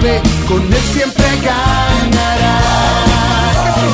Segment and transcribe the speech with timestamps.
[0.00, 2.76] sabe, con él siempre ganarás.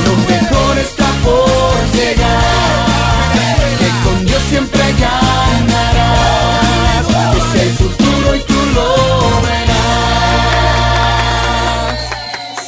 [0.05, 3.37] Lo mejor está por llegar,
[3.79, 6.27] que con Dios siempre ganarás.
[7.37, 8.91] Es el futuro y tú lo
[9.43, 9.77] verás.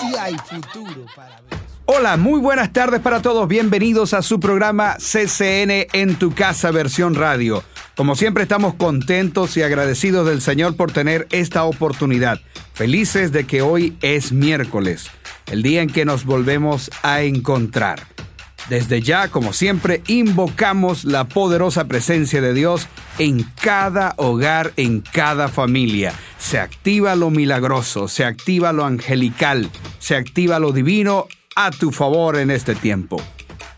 [0.00, 1.58] Si hay futuro para ver.
[1.86, 3.48] Hola, muy buenas tardes para todos.
[3.48, 7.64] Bienvenidos a su programa CCN en tu casa versión radio.
[7.96, 12.38] Como siempre estamos contentos y agradecidos del Señor por tener esta oportunidad.
[12.78, 15.10] Felices de que hoy es miércoles,
[15.50, 18.06] el día en que nos volvemos a encontrar.
[18.68, 22.86] Desde ya, como siempre, invocamos la poderosa presencia de Dios
[23.18, 26.14] en cada hogar, en cada familia.
[26.38, 32.36] Se activa lo milagroso, se activa lo angelical, se activa lo divino a tu favor
[32.36, 33.20] en este tiempo.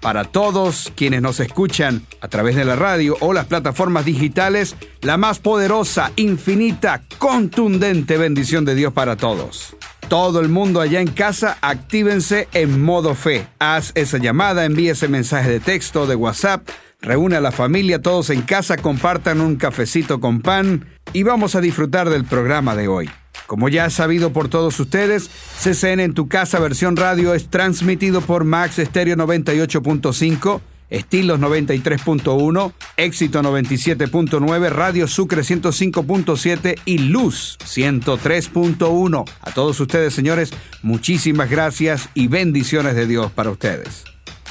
[0.01, 5.17] Para todos quienes nos escuchan a través de la radio o las plataformas digitales, la
[5.17, 9.77] más poderosa, infinita, contundente bendición de Dios para todos.
[10.09, 13.47] Todo el mundo allá en casa, actívense en modo fe.
[13.61, 16.69] Haz esa llamada, envíe ese mensaje de texto, de WhatsApp,
[17.01, 21.61] reúne a la familia, todos en casa, compartan un cafecito con pan y vamos a
[21.61, 23.11] disfrutar del programa de hoy.
[23.51, 25.29] Como ya es sabido por todos ustedes,
[25.61, 33.43] CCN en tu casa versión radio es transmitido por Max Stereo 98.5, Estilos 93.1, Éxito
[33.43, 39.25] 97.9, Radio Sucre 105.7 y Luz 103.1.
[39.41, 44.05] A todos ustedes, señores, muchísimas gracias y bendiciones de Dios para ustedes.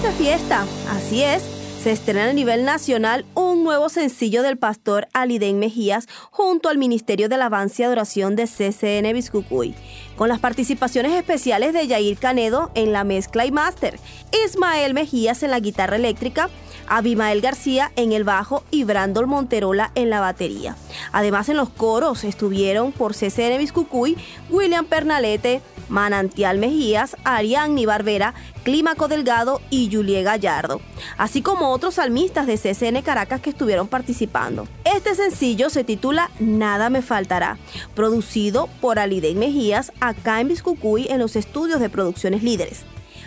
[0.00, 1.42] Estamos fiesta, así es.
[1.82, 7.28] Se estrena a nivel nacional un nuevo sencillo del pastor Aliden Mejías junto al Ministerio
[7.28, 9.74] de Alabanza y Adoración de CCN Biscucuy,
[10.20, 13.98] con las participaciones especiales de Yair Canedo en la mezcla y máster,
[14.44, 16.50] Ismael Mejías en la guitarra eléctrica,
[16.88, 20.76] Abimael García en el bajo y Brandon Monterola en la batería.
[21.12, 24.18] Además en los coros estuvieron por CCN Biscucuy,
[24.50, 30.80] William Pernalete, Manantial Mejías, Ariadne Barbera, Clímaco Delgado y Julie Gallardo,
[31.18, 34.68] así como otros salmistas de CCN Caracas que estuvieron participando.
[34.84, 37.58] Este sencillo se titula Nada me faltará,
[37.94, 42.84] producido por Aliden Mejías acá en Biscucuy en los estudios de Producciones Líderes.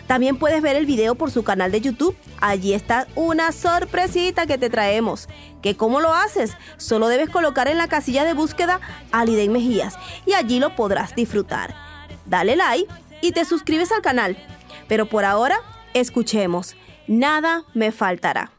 [0.08, 2.16] También puedes ver el video por su canal de YouTube.
[2.42, 5.30] Allí está una sorpresita que te traemos.
[5.62, 6.56] ¿Que cómo lo haces?
[6.78, 11.74] Solo debes colocar en la casilla de búsqueda Aliden Mejías y allí lo podrás disfrutar.
[12.26, 14.38] Dale like y te suscribes al canal.
[14.88, 15.58] Pero por ahora,
[15.94, 16.76] escuchemos.
[17.08, 18.53] Nada me faltará.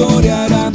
[0.00, 0.69] Me pastoreará.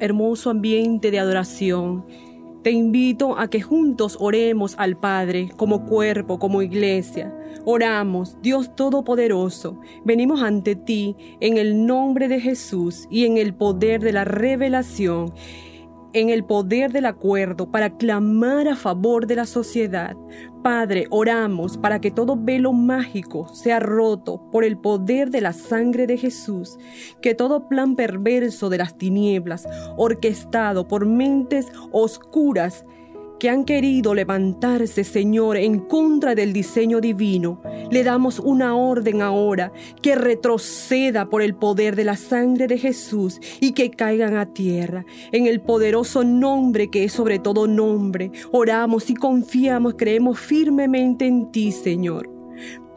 [0.00, 2.04] Hermoso ambiente de adoración.
[2.62, 7.34] Te invito a que juntos oremos al Padre como cuerpo, como iglesia.
[7.64, 14.00] Oramos, Dios Todopoderoso, venimos ante ti en el nombre de Jesús y en el poder
[14.00, 15.32] de la revelación
[16.12, 20.16] en el poder del acuerdo para clamar a favor de la sociedad.
[20.62, 26.06] Padre, oramos para que todo velo mágico sea roto por el poder de la sangre
[26.06, 26.78] de Jesús,
[27.22, 32.84] que todo plan perverso de las tinieblas, orquestado por mentes oscuras,
[33.40, 37.60] que han querido levantarse, Señor, en contra del diseño divino.
[37.90, 43.40] Le damos una orden ahora que retroceda por el poder de la sangre de Jesús
[43.60, 45.04] y que caigan a tierra.
[45.32, 51.50] En el poderoso nombre que es sobre todo nombre, oramos y confiamos, creemos firmemente en
[51.50, 52.39] ti, Señor.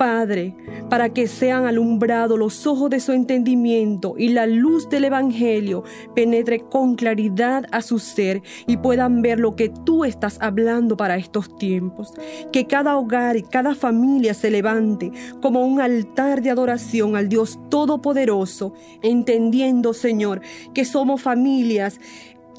[0.03, 0.53] Padre,
[0.89, 6.59] para que sean alumbrados los ojos de su entendimiento y la luz del Evangelio penetre
[6.59, 11.57] con claridad a su ser y puedan ver lo que tú estás hablando para estos
[11.57, 12.11] tiempos.
[12.51, 15.09] Que cada hogar y cada familia se levante
[15.41, 20.41] como un altar de adoración al Dios Todopoderoso, entendiendo, Señor,
[20.73, 21.97] que somos familias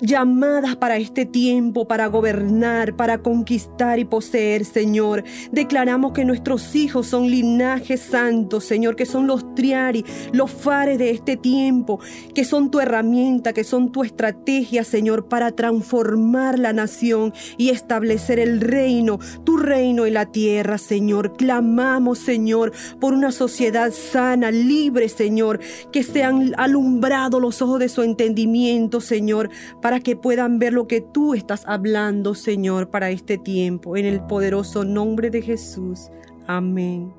[0.04, 5.24] llamadas para este tiempo, para gobernar, para conquistar y poseer, Señor.
[5.50, 11.10] Declaramos que nuestros hijos son linajes santos, Señor, que son los triari, los fares de
[11.10, 12.00] este tiempo,
[12.34, 18.38] que son tu herramienta, que son tu estrategia, Señor, para transformar la nación y establecer
[18.38, 21.36] el reino, tu reino en la tierra, Señor.
[21.36, 25.60] Clamamos, Señor, por una sociedad sana, libre, Señor,
[25.92, 31.00] que sean alumbrados los ojos de su entendimiento, Señor, para que puedan ver lo que
[31.00, 33.96] tú estás hablando, Señor, para este tiempo.
[33.96, 36.08] En el poderoso nombre de Jesús.
[36.46, 37.12] Amén.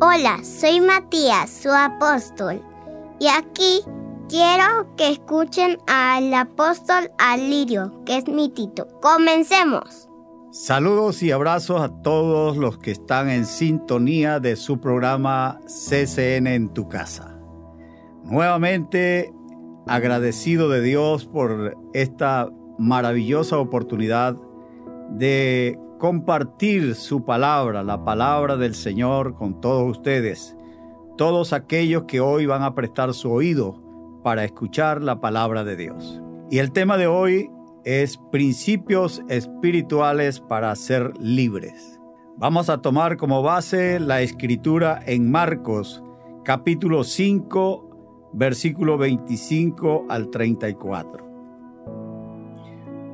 [0.00, 2.62] Hola, soy Matías, su apóstol.
[3.18, 3.80] Y aquí
[4.28, 8.88] quiero que escuchen al apóstol Alirio, que es mi tito.
[9.00, 10.08] Comencemos.
[10.52, 16.68] Saludos y abrazos a todos los que están en sintonía de su programa CCN en
[16.68, 17.38] tu casa.
[18.22, 19.32] Nuevamente
[19.86, 24.36] agradecido de Dios por esta maravillosa oportunidad
[25.10, 30.56] de compartir su palabra, la palabra del Señor con todos ustedes,
[31.16, 33.80] todos aquellos que hoy van a prestar su oído
[34.22, 36.20] para escuchar la palabra de Dios.
[36.50, 37.50] Y el tema de hoy
[37.84, 42.00] es principios espirituales para ser libres.
[42.36, 46.02] Vamos a tomar como base la escritura en Marcos
[46.44, 47.91] capítulo 5
[48.32, 51.32] versículo 25 al 34.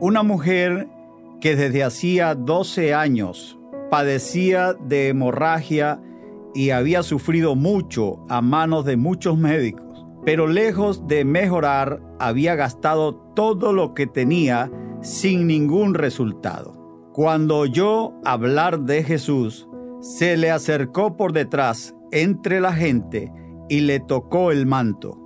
[0.00, 0.88] Una mujer
[1.40, 3.59] que desde hacía 12 años
[3.90, 6.00] padecía de hemorragia
[6.54, 13.14] y había sufrido mucho a manos de muchos médicos, pero lejos de mejorar había gastado
[13.35, 16.74] todo lo que tenía sin ningún resultado.
[17.12, 19.68] Cuando oyó hablar de Jesús,
[20.00, 23.33] se le acercó por detrás entre la gente
[23.68, 25.18] y le tocó el manto.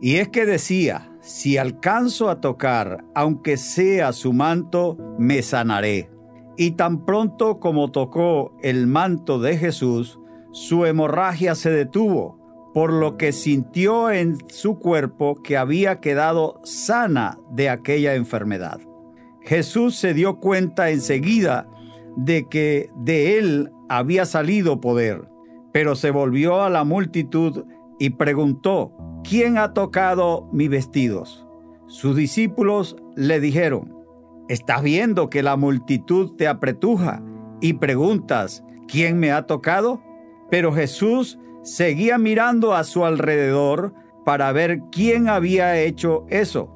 [0.00, 6.10] Y es que decía, si alcanzo a tocar, aunque sea su manto, me sanaré.
[6.56, 10.20] Y tan pronto como tocó el manto de Jesús,
[10.52, 12.38] su hemorragia se detuvo,
[12.74, 18.80] por lo que sintió en su cuerpo que había quedado sana de aquella enfermedad.
[19.40, 21.68] Jesús se dio cuenta enseguida
[22.16, 25.28] de que de él había salido poder,
[25.72, 27.64] pero se volvió a la multitud
[27.98, 31.46] y preguntó, ¿quién ha tocado mis vestidos?
[31.86, 33.94] Sus discípulos le dijeron,
[34.48, 37.22] ¿estás viendo que la multitud te apretuja
[37.60, 40.02] y preguntas, ¿quién me ha tocado?
[40.50, 46.70] Pero Jesús seguía mirando a su alrededor para ver quién había hecho eso.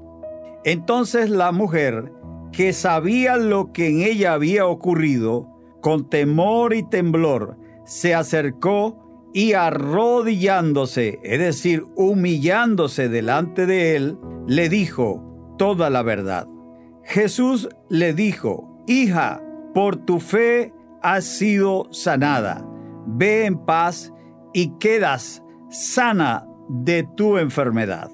[0.65, 2.13] Entonces la mujer,
[2.53, 5.49] que sabía lo que en ella había ocurrido,
[5.81, 14.69] con temor y temblor, se acercó y arrodillándose, es decir, humillándose delante de él, le
[14.69, 16.47] dijo toda la verdad.
[17.05, 19.43] Jesús le dijo, hija,
[19.75, 22.67] por tu fe has sido sanada.
[23.07, 24.13] Ve en paz
[24.53, 28.11] y quedas sana de tu enfermedad.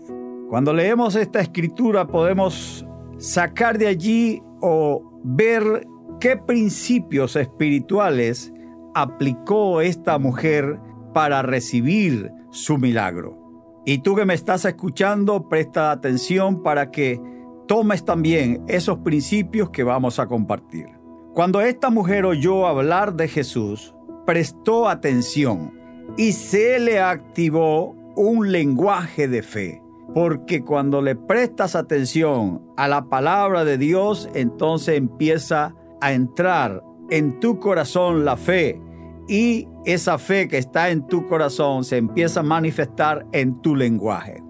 [0.49, 2.87] Cuando leemos esta escritura podemos
[3.19, 5.87] sacar de allí o ver
[6.21, 8.53] qué principios espirituales
[8.95, 10.79] aplicó esta mujer
[11.15, 13.39] para recibir su milagro.
[13.87, 17.21] Y tú que me estás escuchando, presta atención para que
[17.67, 20.87] tomes también esos principios que vamos a compartir.
[21.33, 23.95] Cuando esta mujer oyó hablar de Jesús,
[24.27, 25.73] prestó atención
[26.17, 29.81] y se le activó un lenguaje de fe.
[30.13, 37.41] porque cuando le prestas atención a la palabra de Dios, entonces empieza a entrar en
[37.41, 38.81] tu corazón la fe
[39.29, 44.43] y esa fe que está en tu corazón se empieza a manifestar en tu lenguaje.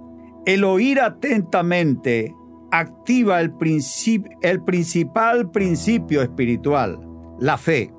[0.46, 2.34] El oír atentamente
[2.70, 6.98] activa el, principal principio espiritual,
[7.38, 7.92] la fe.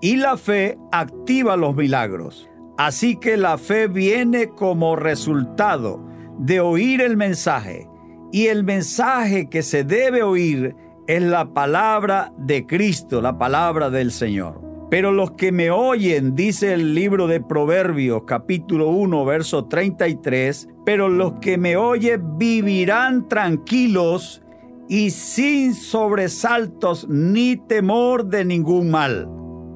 [0.00, 2.48] Y la fe activa los milagros.
[2.76, 6.04] Así que la fe viene como resultado
[6.38, 7.88] de oír el mensaje.
[8.30, 10.76] Y el mensaje que se debe oír
[11.08, 14.67] es la palabra de Cristo, la palabra del Señor.
[14.90, 21.10] Pero los que me oyen, dice el libro de Proverbios capítulo 1, verso 33, pero
[21.10, 24.42] los que me oyen vivirán tranquilos
[24.88, 29.28] y sin sobresaltos ni temor de ningún mal.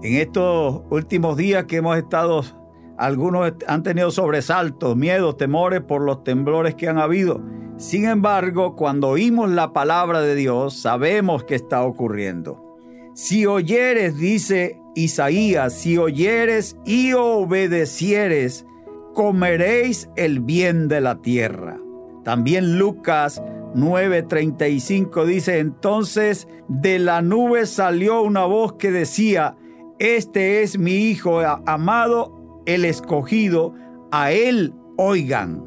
[0.03, 2.43] En estos últimos días que hemos estado,
[2.97, 7.43] algunos han tenido sobresaltos, miedos, temores por los temblores que han habido.
[7.77, 12.79] Sin embargo, cuando oímos la palabra de Dios, sabemos que está ocurriendo.
[13.15, 18.67] Si oyeres, dice Isaías, si oyeres y obedecieres,
[19.15, 21.79] comeréis el bien de la tierra.
[22.25, 23.43] También Lucas
[23.75, 29.57] 9:35 dice, entonces de la nube salió una voz que decía,
[29.99, 33.75] este es mi Hijo amado, el escogido,
[34.11, 35.65] a él oigan.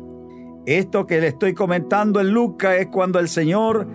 [0.65, 3.87] Esto que le estoy comentando en Lucas es cuando el Señor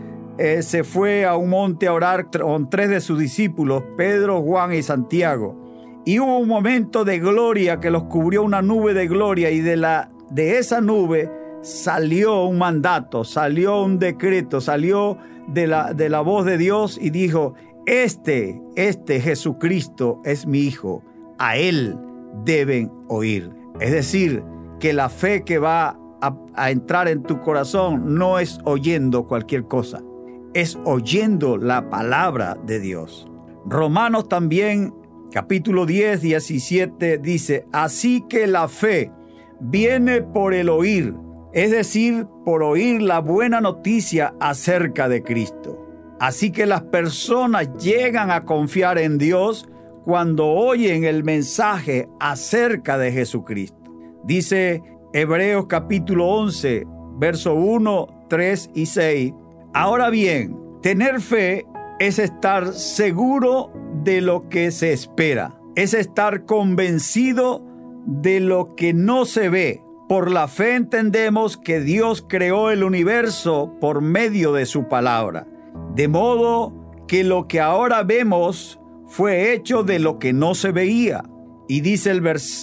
[0.43, 4.73] eh, se fue a un monte a orar con tres de sus discípulos, Pedro, Juan
[4.73, 6.03] y Santiago.
[6.07, 9.77] Y hubo un momento de gloria que los cubrió una nube de gloria y de,
[9.77, 16.23] la, de esa nube salió un mandato, salió un decreto, salió de la, de la
[16.23, 17.53] voz de Dios y dijo,
[17.85, 21.05] este, este Jesucristo es mi Hijo,
[21.39, 21.99] a Él
[22.47, 23.51] deben oír.
[23.79, 24.43] Es decir,
[24.79, 29.65] que la fe que va a, a entrar en tu corazón no es oyendo cualquier
[29.65, 30.01] cosa,
[30.55, 33.29] es oyendo la palabra de Dios.
[33.67, 34.95] Romanos también,
[35.33, 39.13] capítulo 10, 17, dice, así que la fe
[39.61, 41.15] viene por el oír,
[41.53, 45.87] es decir, por oír la buena noticia acerca de Cristo.
[46.19, 49.69] Así que las personas llegan a confiar en Dios
[50.05, 53.79] cuando oyen el mensaje acerca de Jesucristo.
[54.25, 54.83] Dice
[55.13, 56.87] Hebreos capítulo 11,
[57.19, 59.33] verso 1, 3 y 6,
[59.73, 61.65] Ahora bien, tener fe
[62.01, 67.65] es estar seguro de lo que se espera, es estar convencido
[68.05, 69.85] de lo que no se ve.
[70.09, 75.47] Por la fe entendemos que Dios creó el universo por medio de su palabra,
[75.95, 76.75] de modo
[77.07, 81.23] que lo que ahora vemos fue hecho de lo que no se veía.
[81.69, 82.23] Y dice el,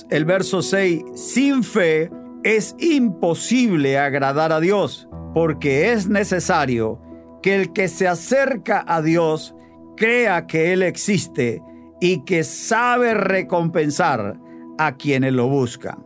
[0.10, 2.12] el verso 6, sin fe
[2.43, 7.00] es imposible agradar a Dios porque es necesario
[7.43, 9.54] que el que se acerca a Dios
[9.95, 11.62] crea que Él existe
[12.02, 14.39] y que sabe recompensar
[14.80, 16.04] a quienes lo buscan.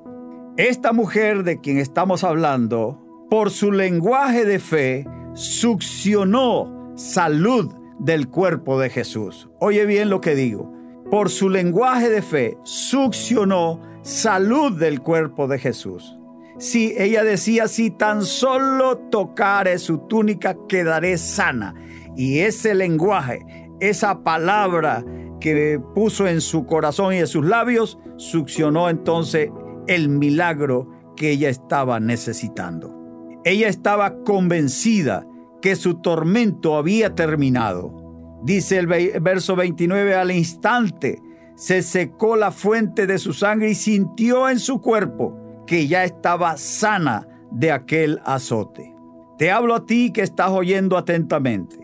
[0.58, 8.82] Esta mujer de quien estamos hablando, por su lenguaje de fe, succionó salud del cuerpo
[8.82, 9.50] de Jesús.
[9.62, 10.74] Oye bien lo que digo.
[11.10, 16.17] Por su lenguaje de fe, succionó salud del cuerpo de Jesús.
[16.62, 21.74] Si ella decía, si tan solo tocare su túnica, quedaré sana.
[22.15, 23.39] Y ese lenguaje,
[23.80, 25.04] esa palabra
[25.39, 29.50] que puso en su corazón y en sus labios, succionó entonces
[29.88, 32.95] el milagro que ella estaba necesitando.
[33.43, 35.26] Ella estaba convencida
[35.63, 38.39] que su tormento había terminado.
[38.43, 41.24] Dice el verso 29, al instante
[41.56, 45.40] se secó la fuente de su sangre y sintió en su cuerpo
[45.72, 48.94] que ya estaba sana de aquel azote.
[49.38, 51.78] Te hablo a ti que estás oyendo atentamente.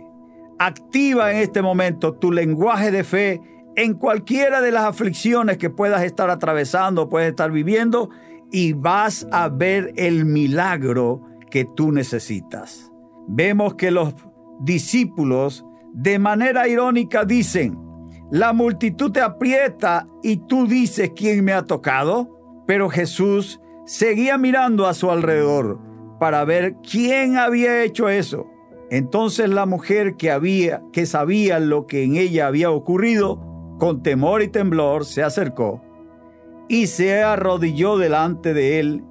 [0.60, 3.42] Activa en este momento tu lenguaje de fe
[3.78, 8.10] en cualquiera de las aflicciones que puedas estar atravesando, puedes estar viviendo,
[8.52, 12.92] y vas a ver el milagro que tú necesitas.
[13.26, 14.14] Vemos que los
[14.60, 17.80] discípulos de manera irónica dicen,
[18.32, 24.86] la multitud te aprieta y tú dices quién me ha tocado, pero Jesús seguía mirando
[24.86, 25.80] a su alrededor
[26.20, 28.46] para ver quién había hecho eso.
[28.92, 33.42] Entonces la mujer que había que sabía lo que en ella había ocurrido,
[33.80, 35.82] con temor y temblor se acercó
[36.68, 39.04] y se arrodilló delante de él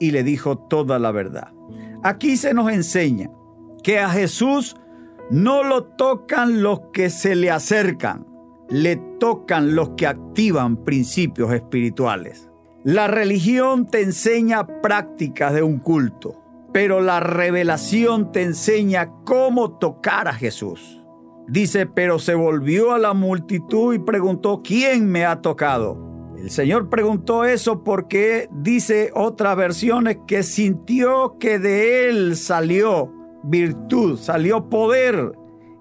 [0.00, 1.52] y le dijo toda la verdad.
[2.02, 3.30] Aquí se nos enseña
[3.82, 4.76] que a Jesús
[5.30, 8.26] no lo tocan los que se le acercan,
[8.68, 12.50] le tocan los que activan principios espirituales.
[12.84, 16.38] La religión te enseña prácticas de un culto,
[16.70, 21.02] pero la revelación te enseña cómo tocar a Jesús.
[21.48, 25.96] Dice, pero se volvió a la multitud y preguntó, ¿quién me ha tocado?
[26.36, 33.10] El Señor preguntó eso porque dice otras versiones que sintió que de él salió
[33.44, 35.32] virtud, salió poder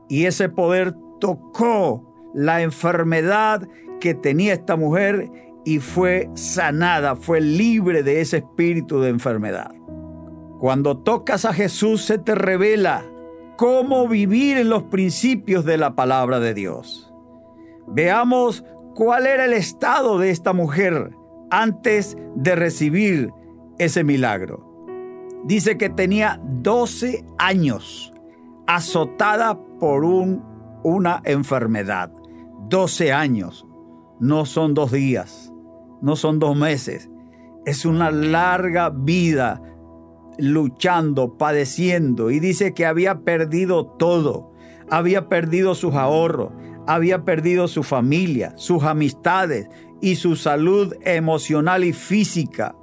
[0.08, 3.68] y ese poder tocó la enfermedad
[4.00, 5.30] que tenía esta mujer
[5.66, 9.72] y fue sanada, fue libre de ese espíritu de enfermedad.
[10.60, 13.06] Cuando tocas a Jesús se te revela
[13.58, 17.14] cómo vivir en los principios de la palabra de Dios.
[17.88, 18.64] Veamos
[18.96, 21.16] cuál era el estado de esta mujer
[21.50, 23.32] antes de recibir
[23.78, 24.70] ese milagro.
[25.46, 28.14] Dice que tenía 12 años
[28.68, 30.44] azotada por un,
[30.84, 32.12] una enfermedad.
[32.70, 33.68] 12 años.
[34.20, 35.53] No son dos días,
[36.04, 37.10] no son dos meses.
[37.66, 39.62] Es una larga vida
[40.38, 42.30] luchando, padeciendo.
[42.30, 44.52] Y dice que había perdido todo.
[44.90, 46.52] Había perdido sus ahorros,
[46.88, 49.70] había perdido su familia, sus amistades
[50.02, 52.76] y su salud emocional y física.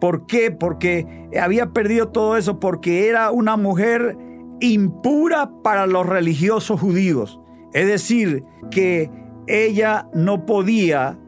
[0.00, 0.52] ¿Por qué?
[0.52, 4.16] Porque había perdido todo eso porque era una mujer
[4.60, 7.40] impura para los religiosos judíos.
[7.72, 9.10] Es decir, que
[9.48, 11.18] ella no podía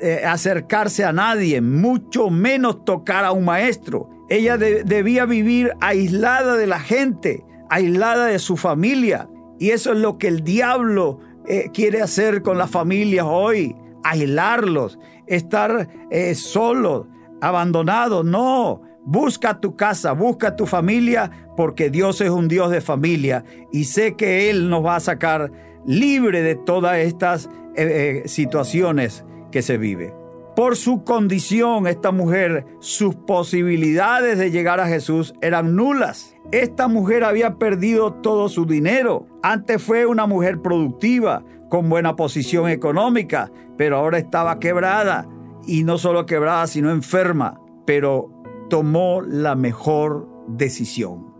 [0.00, 4.08] eh, acercarse a nadie, mucho menos tocar a un maestro.
[4.28, 9.28] Ella debía vivir aislada de la gente, aislada de su familia.
[9.58, 14.98] Y eso es lo que el diablo eh, quiere hacer con las familias hoy, aislarlos,
[15.26, 17.08] estar eh, solos,
[17.40, 18.24] abandonados.
[18.24, 23.84] No, busca tu casa, busca tu familia, porque Dios es un Dios de familia y
[23.84, 25.50] sé que Él nos va a sacar
[25.84, 30.14] libre de todas estas eh, situaciones que se vive.
[30.56, 36.34] Por su condición, esta mujer, sus posibilidades de llegar a Jesús eran nulas.
[36.50, 39.26] Esta mujer había perdido todo su dinero.
[39.42, 45.28] Antes fue una mujer productiva, con buena posición económica, pero ahora estaba quebrada.
[45.66, 47.60] Y no solo quebrada, sino enferma.
[47.86, 48.30] Pero
[48.68, 51.32] tomó la mejor decisión.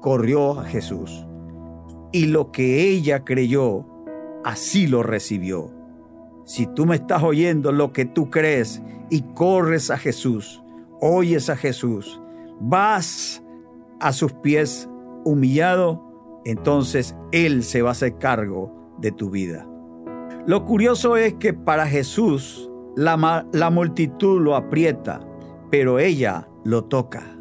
[0.00, 1.26] Corrió a Jesús.
[2.12, 3.86] Y lo que ella creyó,
[4.44, 5.71] así lo recibió.
[6.52, 10.62] Si tú me estás oyendo lo que tú crees y corres a Jesús,
[11.00, 12.20] oyes a Jesús,
[12.60, 13.42] vas
[14.00, 14.86] a sus pies
[15.24, 19.66] humillado, entonces Él se va a hacer cargo de tu vida.
[20.46, 23.16] Lo curioso es que para Jesús la,
[23.70, 25.26] multitud lo aprieta,
[25.70, 27.34] pero ella lo toca.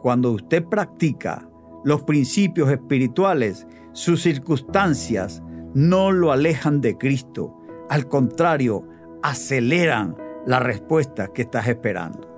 [0.00, 1.46] Cuando usted practica
[1.84, 5.42] los principios espirituales, sus circunstancias
[5.74, 8.84] no lo alejan de Cristo al contrario,
[9.22, 10.16] aceleran
[10.46, 12.28] la respuesta que estás esperando.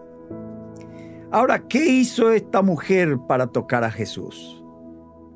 [1.30, 4.64] Ahora, ¿qué hizo esta mujer para tocar a Jesús?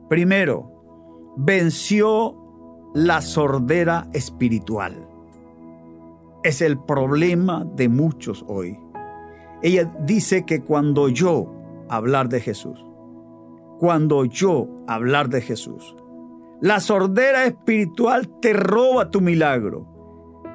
[0.08, 2.36] Primero, venció
[2.94, 5.06] la sordera espiritual.
[6.42, 8.78] Es el problema de muchos hoy.
[9.62, 11.52] Ella dice que cuando yo
[11.88, 12.84] hablar de Jesús,
[13.78, 15.96] cuando yo hablar de Jesús,
[16.60, 19.99] la sordera espiritual te roba tu milagro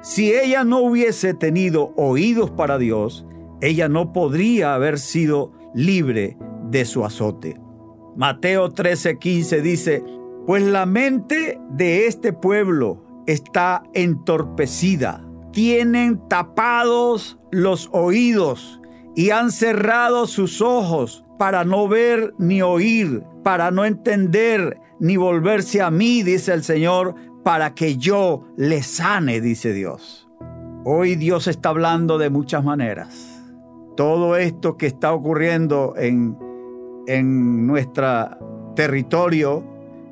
[0.06, 3.26] si ella no hubiese tenido oídos para Dios,
[3.60, 6.38] ella no podría haber sido libre
[6.70, 7.60] de su azote.
[8.14, 10.04] Mateo 13:15 dice,
[10.46, 18.80] pues la mente de este pueblo está entorpecida, tienen tapados los oídos
[19.16, 25.82] y han cerrado sus ojos para no ver ni oír, para no entender ni volverse
[25.82, 30.28] a mí, dice el Señor, para que yo le sane, dice Dios.
[30.84, 33.40] Hoy Dios está hablando de muchas maneras.
[33.96, 36.36] Todo esto que está ocurriendo en,
[37.06, 38.30] en nuestro
[38.74, 39.62] territorio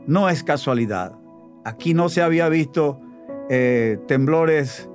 [0.07, 1.19] no es casualidad.
[1.65, 3.01] Aquí no se había visto
[3.51, 4.89] eh, temblores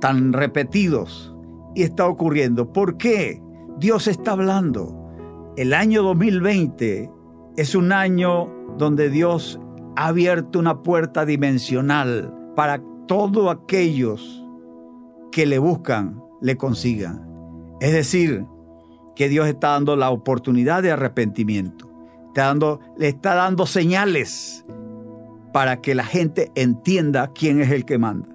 [0.00, 1.34] tan repetidos
[1.74, 2.72] y está ocurriendo.
[2.72, 3.42] ¿Por qué?
[3.80, 5.10] Dios está hablando.
[5.56, 7.10] El año 2020
[7.56, 9.58] es un año donde Dios
[9.96, 14.44] ha abierto una puerta dimensional para todos aquellos
[15.30, 17.26] que le buscan, le consigan.
[17.80, 18.46] Es decir,
[19.14, 21.90] que Dios está dando la oportunidad de arrepentimiento.
[22.34, 24.64] Dando, le está dando señales
[25.52, 28.28] para que la gente entienda quién es el que manda.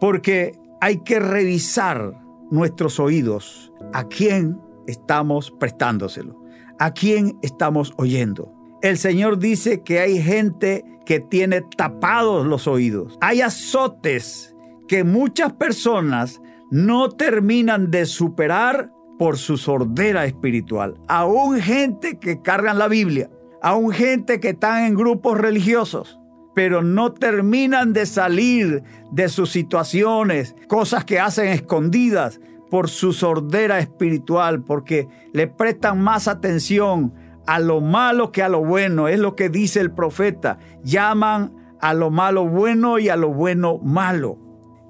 [0.00, 6.42] Porque hay que revisar nuestros oídos, a quién estamos prestándoselo,
[6.78, 8.52] a quién estamos oyendo.
[8.82, 13.16] El Señor dice que hay gente que tiene tapados los oídos.
[13.22, 14.54] Hay azotes
[14.88, 20.94] que muchas personas no terminan de superar por su sordera espiritual.
[21.08, 23.30] Aún gente que cargan la Biblia,
[23.62, 26.18] aún gente que están en grupos religiosos,
[26.54, 32.40] pero no terminan de salir de sus situaciones, cosas que hacen escondidas
[32.70, 37.14] por su sordera espiritual, porque le prestan más atención
[37.46, 39.08] a lo malo que a lo bueno.
[39.08, 40.58] Es lo que dice el profeta.
[40.82, 44.38] Llaman a lo malo bueno y a lo bueno malo.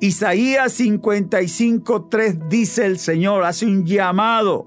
[0.01, 4.66] Isaías 55.3 dice el Señor, hace un llamado.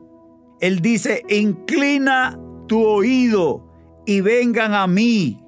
[0.60, 3.68] Él dice, inclina tu oído
[4.06, 5.42] y vengan a mí.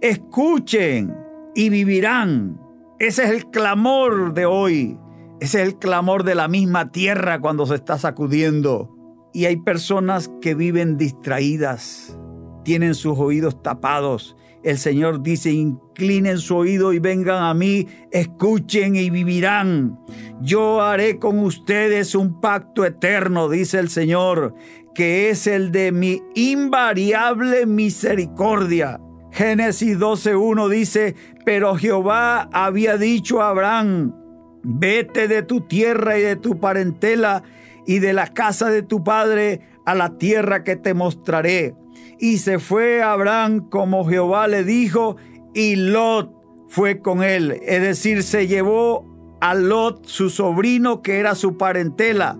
[0.00, 1.14] Escuchen
[1.54, 2.60] y vivirán.
[2.98, 4.98] Ese es el clamor de hoy.
[5.40, 8.94] Ese es el clamor de la misma tierra cuando se está sacudiendo.
[9.34, 12.16] Y hay personas que viven distraídas,
[12.64, 14.36] tienen sus oídos tapados.
[14.62, 19.98] El Señor dice, inclinen su oído y vengan a mí, escuchen y vivirán.
[20.40, 24.54] Yo haré con ustedes un pacto eterno, dice el Señor,
[24.94, 29.00] que es el de mi invariable misericordia.
[29.32, 34.14] Génesis 12.1 dice, pero Jehová había dicho a Abraham,
[34.62, 37.42] vete de tu tierra y de tu parentela
[37.86, 41.74] y de la casa de tu padre a la tierra que te mostraré.
[42.18, 45.16] Y se fue Abraham como Jehová le dijo,
[45.52, 46.32] y Lot
[46.68, 47.60] fue con él.
[47.62, 49.06] Es decir, se llevó
[49.40, 52.38] a Lot, su sobrino, que era su parentela.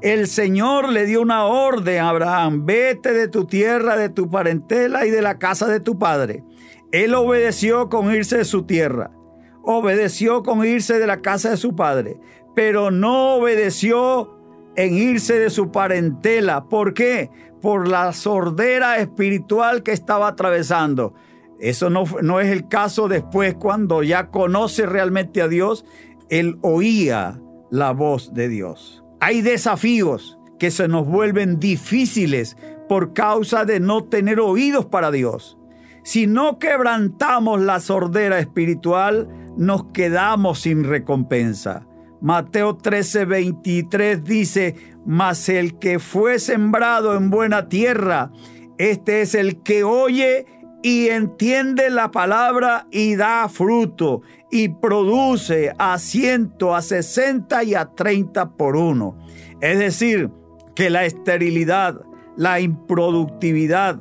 [0.00, 5.04] El Señor le dio una orden a Abraham, vete de tu tierra, de tu parentela
[5.04, 6.44] y de la casa de tu padre.
[6.92, 9.10] Él obedeció con irse de su tierra,
[9.62, 12.16] obedeció con irse de la casa de su padre,
[12.54, 14.37] pero no obedeció
[14.78, 16.68] en irse de su parentela.
[16.68, 17.30] ¿Por qué?
[17.60, 21.14] Por la sordera espiritual que estaba atravesando.
[21.58, 25.84] Eso no, no es el caso después cuando ya conoce realmente a Dios,
[26.30, 27.40] él oía
[27.72, 29.02] la voz de Dios.
[29.18, 32.56] Hay desafíos que se nos vuelven difíciles
[32.88, 35.58] por causa de no tener oídos para Dios.
[36.04, 41.87] Si no quebrantamos la sordera espiritual, nos quedamos sin recompensa.
[42.20, 44.74] Mateo 13, 23 dice,
[45.06, 48.32] mas el que fue sembrado en buena tierra,
[48.76, 50.46] este es el que oye
[50.82, 57.86] y entiende la palabra y da fruto y produce a ciento, a sesenta y a
[57.86, 59.16] treinta por uno.
[59.60, 60.30] Es decir,
[60.74, 62.00] que la esterilidad,
[62.36, 63.98] la improductividad,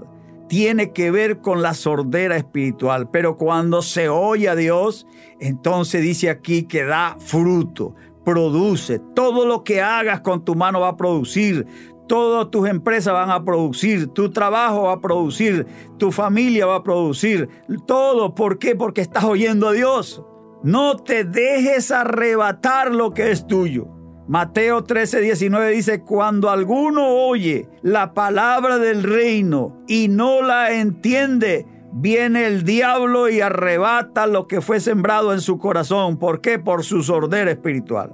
[0.47, 5.07] tiene que ver con la sordera espiritual, pero cuando se oye a Dios,
[5.39, 7.95] entonces dice aquí que da fruto
[8.27, 8.99] produce.
[9.15, 11.65] Todo lo que hagas con tu mano va a producir.
[12.09, 15.65] Todas tus empresas van a producir, tu trabajo va a producir,
[15.97, 17.49] tu familia va a producir.
[17.85, 18.75] Todo, ¿por qué?
[18.75, 20.23] Porque estás oyendo a Dios.
[20.63, 23.96] No te dejes arrebatar lo que es tuyo.
[24.27, 31.65] Mateo 13, 19 dice, cuando alguno oye la palabra del reino y no la entiende,
[31.93, 36.17] viene el diablo y arrebata lo que fue sembrado en su corazón.
[36.17, 36.59] ¿Por qué?
[36.59, 38.13] Por su sordera espiritual.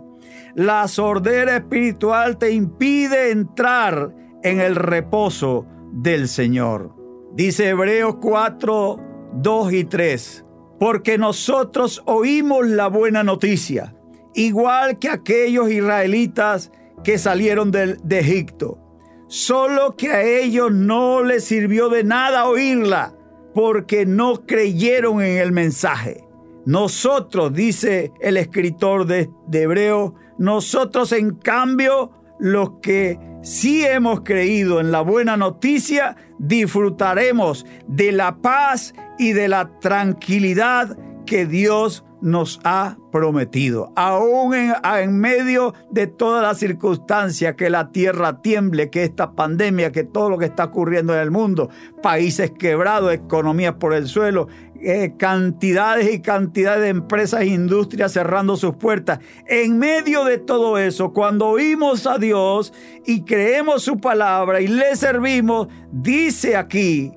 [0.54, 6.96] La sordera espiritual te impide entrar en el reposo del Señor.
[7.34, 9.00] Dice Hebreos 4,
[9.34, 10.46] 2 y 3.
[10.80, 13.96] Porque nosotros oímos la buena noticia,
[14.36, 16.72] igual que aquellos israelitas
[17.04, 18.80] que salieron de, de Egipto.
[19.28, 23.16] Solo que a ellos no les sirvió de nada oírla
[23.54, 26.24] porque no creyeron en el mensaje.
[26.66, 34.92] Nosotros, dice el escritor de, Hebreo, nosotros en cambio, los que sí hemos creído en
[34.92, 42.98] la buena noticia, disfrutaremos de la paz y de la tranquilidad que Dios nos ha
[43.12, 43.92] prometido.
[43.98, 50.06] Aún en, medio de todas las circunstancias, que la tierra tiemble, que esta pandemia, que
[50.06, 51.70] todo lo que está ocurriendo en el mundo,
[52.02, 54.48] países quebrados, economías por el suelo,
[54.82, 59.20] eh, cantidades y cantidades de empresas e industrias cerrando sus puertas.
[59.46, 62.74] En medio de todo eso, cuando oímos a Dios
[63.06, 67.12] y creemos su palabra y le servimos, dice aquí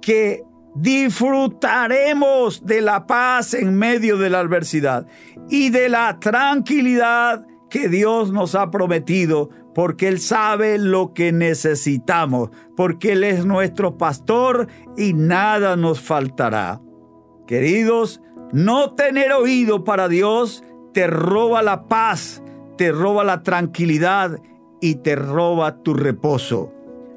[0.00, 0.44] que
[0.74, 5.06] disfrutaremos de la paz en medio de la adversidad
[5.48, 12.50] y de la tranquilidad que Dios nos ha prometido, porque Él sabe lo que necesitamos,
[12.76, 16.80] porque Él es nuestro pastor y nada nos faltará.
[17.46, 18.20] Queridos,
[18.52, 20.62] no tener oído para Dios
[20.92, 22.42] te roba la paz,
[22.76, 24.40] te roba la tranquilidad
[24.80, 26.72] y te roba tu reposo.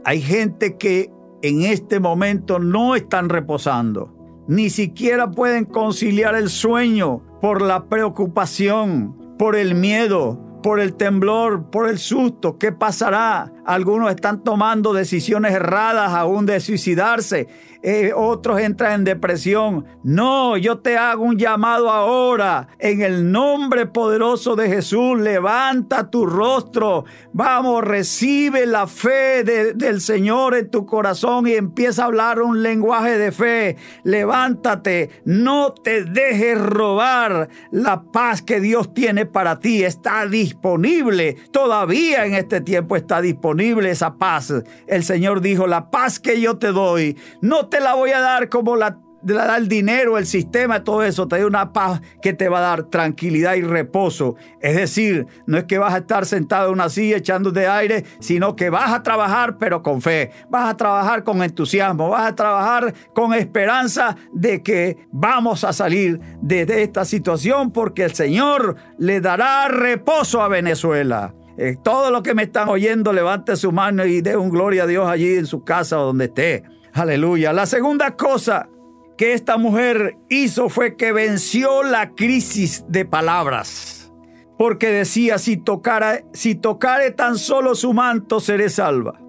[0.06, 1.12] Hay gente que
[1.48, 4.14] en este momento no están reposando.
[4.48, 11.70] Ni siquiera pueden conciliar el sueño por la preocupación, por el miedo, por el temblor,
[11.70, 12.58] por el susto.
[12.58, 13.52] ¿Qué pasará?
[13.66, 17.48] Algunos están tomando decisiones erradas aún de suicidarse.
[17.82, 19.86] Eh, otros entran en depresión.
[20.04, 22.68] No, yo te hago un llamado ahora.
[22.78, 27.06] En el nombre poderoso de Jesús, levanta tu rostro.
[27.34, 33.18] Vamos, recibe la fe del Señor en tu corazón y empieza a hablar un lenguaje
[33.18, 33.78] de fe.
[34.04, 39.84] Levántate, no te dejes robar la paz que Dios tiene para ti.
[39.84, 41.36] Está disponible.
[41.52, 44.54] Todavía en este tiempo está disponible esa paz.
[44.88, 48.50] El Señor dijo, la paz que yo te doy, no te la voy a dar
[48.50, 51.28] como la, da el dinero, el sistema, todo eso.
[51.28, 54.36] Te da una paz que te va a dar tranquilidad y reposo.
[54.62, 58.06] Es decir, no es que vas a estar sentado en una silla echando de aire,
[58.20, 60.32] sino que vas a trabajar, pero con fe.
[60.50, 62.10] Vas a trabajar con entusiasmo.
[62.10, 68.14] Vas a trabajar con esperanza de que vamos a salir de esta situación porque el
[68.14, 71.34] Señor le dará reposo a Venezuela.
[71.58, 74.88] Eh, todo lo que me están oyendo, levante su mano y dé un gloria a
[74.88, 76.64] Dios allí en su casa o donde esté.
[76.94, 77.54] Aleluya.
[77.54, 78.70] La segunda cosa
[79.18, 84.12] que esta mujer hizo fue que venció la crisis de palabras.
[84.58, 89.20] Porque decía, si tocara, si tocare tan solo su manto, seré salva.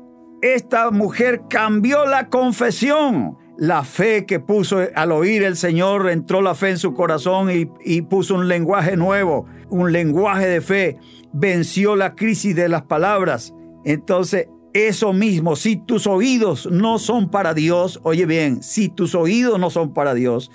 [0.43, 3.37] Esta mujer cambió la confesión.
[3.59, 7.71] La fe que puso al oír el Señor, entró la fe en su corazón y,
[7.83, 10.99] y puso un lenguaje nuevo, un lenguaje de fe.
[11.39, 13.53] Venció la crisis de las palabras.
[13.85, 19.59] Entonces eso mismo, si tus oídos no son para Dios, oye bien, si tus oídos
[19.59, 20.51] no son para Dios,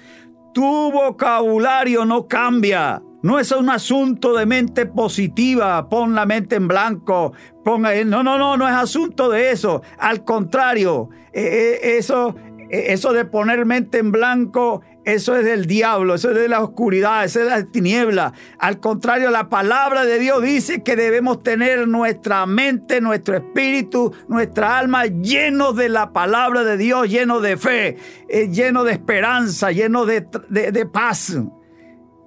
[0.53, 3.01] tu vocabulario no cambia.
[3.23, 8.37] No es un asunto de mente positiva, pon la mente en blanco, ponga, no, no,
[8.37, 9.83] no, no es asunto de eso.
[9.99, 12.35] Al contrario, eh, eh, eso,
[12.71, 16.61] eh, eso de poner mente en blanco eso es del diablo, eso es de la
[16.61, 18.33] oscuridad, eso es de la tiniebla.
[18.59, 24.77] Al contrario, la palabra de Dios dice que debemos tener nuestra mente, nuestro espíritu, nuestra
[24.77, 27.97] alma llenos de la palabra de Dios, lleno de fe,
[28.29, 31.37] eh, lleno de esperanza, lleno de, de paz.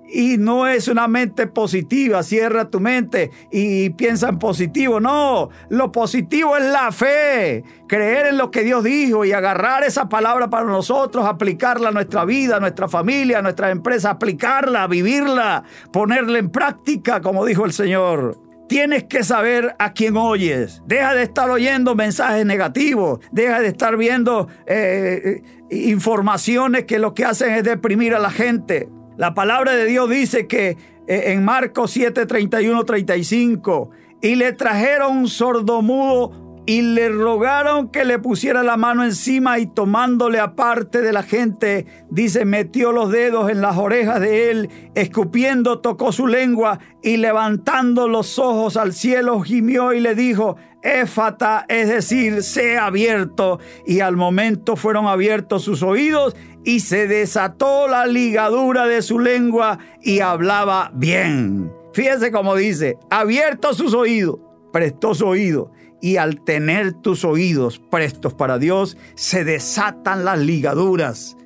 [0.07, 5.01] Y no es una mente positiva, cierra tu mente y piensa en positivo.
[5.01, 10.09] No, lo positivo es la fe, creer en lo que Dios dijo y agarrar esa
[10.09, 15.65] palabra para nosotros, aplicarla a nuestra vida, a nuestra familia, a nuestra empresa, aplicarla, vivirla,
[15.93, 18.39] ponerla en práctica, como dijo el Señor.
[18.69, 20.83] Tienes que saber a quién oyes.
[20.87, 23.21] Deja de estar oyendo mensajes negativos.
[23.31, 28.31] Deja de estar viendo eh, eh, informaciones que lo que hacen es deprimir a la
[28.31, 28.89] gente.
[29.17, 33.91] La palabra de Dios dice que eh, en Marcos 7, 31, 35,
[34.23, 39.67] y le trajeron un sordomudo y le rogaron que le pusiera la mano encima y
[39.67, 45.81] tomándole aparte de la gente, dice, metió los dedos en las orejas de él, escupiendo
[45.81, 51.89] tocó su lengua y levantando los ojos al cielo gimió y le dijo, éfata, es
[51.89, 53.59] decir, sea abierto.
[53.87, 59.79] Y al momento fueron abiertos sus oídos y se desató la ligadura de su lengua
[60.03, 61.73] y hablaba bien.
[61.93, 64.39] Fíjese cómo dice, abiertos sus oídos,
[64.73, 65.73] prestó su oído.
[66.01, 71.37] Y al tener tus oídos prestos para Dios, se desatan las ligaduras,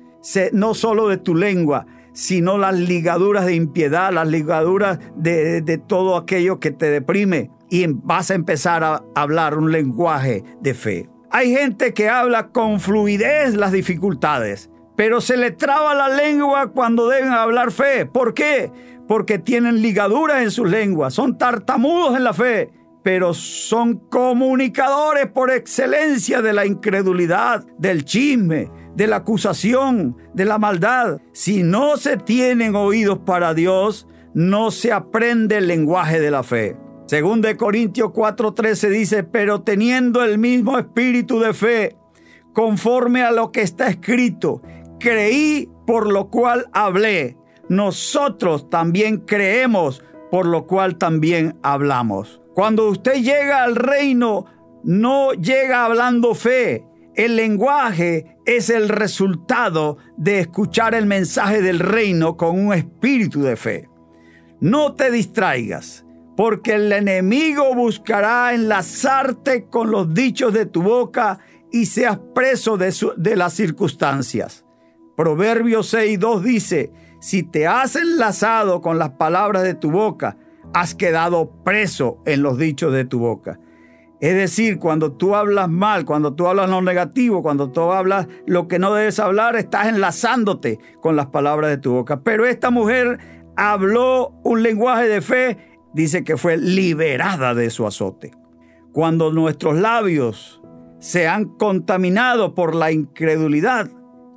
[0.51, 6.59] no solo de tu lengua, sino las ligaduras de impiedad, las ligaduras de todo aquello
[6.59, 7.51] que te deprime.
[7.69, 11.09] Y vas a empezar a hablar un lenguaje de fe.
[11.31, 17.07] Hay gente que habla con fluidez las dificultades, pero se le traba la lengua cuando
[17.07, 18.07] deben hablar fe.
[18.07, 18.71] ¿Por qué?
[19.07, 22.71] Porque tienen ligaduras en sus lenguas, son tartamudos en la fe,
[23.03, 30.57] pero son comunicadores por excelencia de la incredulidad, del chisme, de la acusación, de la
[30.57, 31.19] maldad.
[31.31, 36.75] Si no se tienen oídos para Dios, no se aprende el lenguaje de la fe.
[37.09, 41.97] Según de Corintios 4:13 dice, pero teniendo el mismo espíritu de fe,
[42.53, 44.61] conforme a lo que está escrito,
[44.99, 47.35] creí, por lo cual hablé.
[47.67, 52.43] Nosotros también creemos, por lo cual también hablamos.
[52.53, 54.45] Cuando usted llega al reino,
[54.83, 56.85] no llega hablando fe.
[57.15, 63.55] El lenguaje es el resultado de escuchar el mensaje del reino con un espíritu de
[63.55, 63.89] fe.
[64.59, 66.05] No te distraigas,
[66.39, 73.35] porque el enemigo buscará enlazarte con los dichos de tu boca y seas preso de,
[73.35, 74.63] las circunstancias.
[75.17, 80.37] Proverbios 6.2 dice, si te has enlazado con las palabras de tu boca,
[80.73, 83.59] has quedado preso en los dichos de tu boca.
[84.21, 88.69] Es decir, cuando tú hablas mal, cuando tú hablas lo negativo, cuando tú hablas lo
[88.69, 92.21] que no debes hablar, estás enlazándote con las palabras de tu boca.
[92.23, 93.19] Pero esta mujer
[93.57, 98.31] habló un lenguaje de fe dice que fue liberada de su azote.
[98.91, 100.61] Cuando nuestros labios
[100.99, 103.89] se han contaminado por la incredulidad,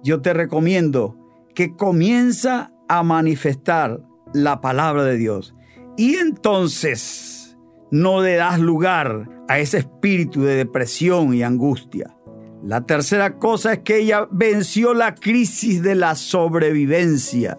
[0.02, 1.16] yo te recomiendo
[1.54, 4.00] que comienza a manifestar
[4.32, 5.54] la palabra de Dios.
[5.96, 7.56] Y entonces
[7.90, 12.16] no le das lugar a ese espíritu de depresión y angustia.
[12.62, 17.58] La tercera cosa es que ella venció la crisis de la sobrevivencia.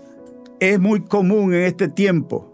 [0.59, 2.52] Es muy común en este tiempo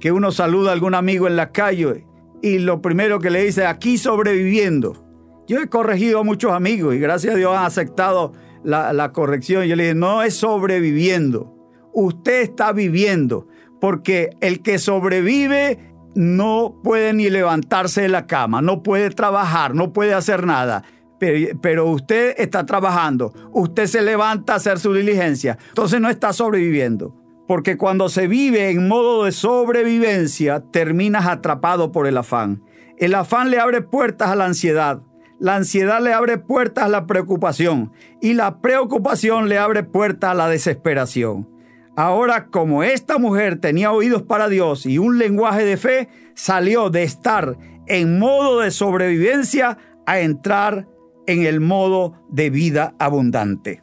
[0.00, 2.06] que uno saluda a algún amigo en la calle
[2.42, 5.06] y lo primero que le dice, aquí sobreviviendo.
[5.46, 8.32] Yo he corregido a muchos amigos y gracias a Dios han aceptado
[8.64, 9.64] la, la corrección.
[9.64, 11.54] Yo le dije, no es sobreviviendo.
[11.92, 13.46] Usted está viviendo
[13.80, 15.78] porque el que sobrevive
[16.14, 20.82] no puede ni levantarse de la cama, no puede trabajar, no puede hacer nada.
[21.18, 26.32] Pero, pero, usted está trabajando, usted se levanta a hacer su diligencia, entonces no está
[26.32, 27.19] sobreviviendo.
[27.50, 32.62] Porque cuando se vive en modo de sobrevivencia, terminas atrapado por el afán.
[32.96, 35.02] El afán le abre puertas a la ansiedad,
[35.40, 37.90] la ansiedad le abre puertas a la preocupación
[38.20, 41.48] y la preocupación le abre puertas a la desesperación.
[41.96, 47.02] Ahora, como esta mujer tenía oídos para Dios y un lenguaje de fe, salió de
[47.02, 49.76] estar en modo de sobrevivencia
[50.06, 50.86] a entrar
[51.26, 53.82] en el modo de vida abundante.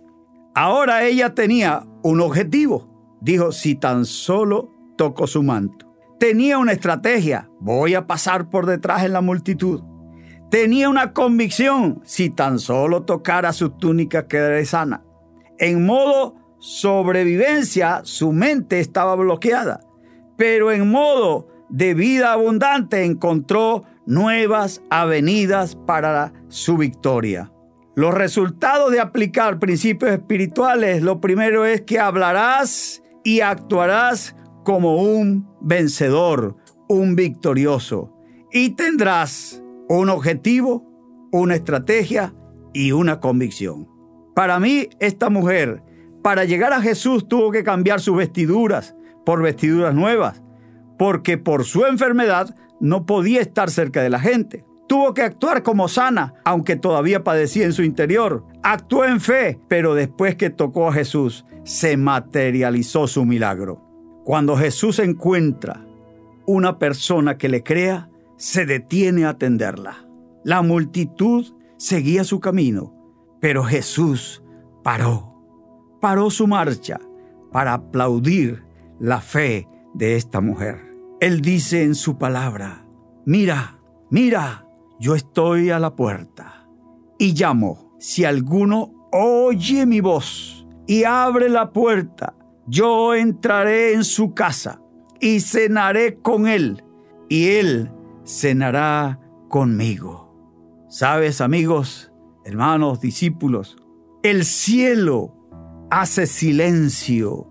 [0.55, 2.96] Ahora ella tenía un objetivo.
[3.21, 5.87] Dijo, si tan solo toco su manto.
[6.19, 9.83] Tenía una estrategia, voy a pasar por detrás en la multitud.
[10.49, 15.03] Tenía una convicción, si tan solo tocara su túnica quedaré sana.
[15.59, 19.81] En modo sobrevivencia, su mente estaba bloqueada,
[20.37, 27.51] pero en modo de vida abundante encontró nuevas avenidas para su victoria.
[27.95, 35.49] Los resultados de aplicar principios espirituales, lo primero es que hablarás y actuarás como un
[35.59, 36.55] vencedor,
[36.87, 38.13] un victorioso,
[38.53, 40.89] y tendrás un objetivo,
[41.33, 42.33] una estrategia
[42.73, 43.85] y una convicción.
[44.33, 45.83] Para mí, esta mujer
[46.23, 50.41] para llegar a Jesús tuvo que cambiar sus vestiduras por vestiduras nuevas,
[50.97, 54.63] porque por su enfermedad no podía estar cerca de la gente.
[54.87, 58.45] Tuvo que actuar como sana, aunque todavía padecía en su interior.
[58.69, 63.81] Actuó en fe, pero después que tocó a Jesús, se materializó su milagro.
[64.25, 65.85] Cuando Jesús encuentra
[66.45, 70.05] una persona que le crea, se detiene a atenderla.
[70.43, 71.45] La multitud
[71.77, 72.93] seguía su camino,
[73.39, 74.43] pero Jesús
[74.83, 75.37] paró
[75.99, 76.99] paró su marcha
[77.51, 78.63] para aplaudir
[78.99, 80.95] la fe de esta mujer.
[81.19, 82.85] Él dice en su palabra,
[83.25, 84.65] mira, mira,
[84.99, 86.67] yo estoy a la puerta
[87.17, 87.86] y llamo.
[87.99, 92.35] Si alguno oye mi voz y abre la puerta,
[92.67, 94.81] yo entraré en su casa
[95.19, 96.83] y cenaré con él
[97.29, 97.91] y él
[98.25, 99.19] cenará
[99.49, 100.27] conmigo.
[100.89, 102.11] ¿Sabes, amigos,
[102.45, 103.77] hermanos, discípulos?
[104.23, 105.33] El cielo
[105.89, 107.47] hace silencio